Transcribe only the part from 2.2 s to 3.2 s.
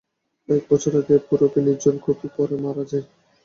পড়ে মারা যায়।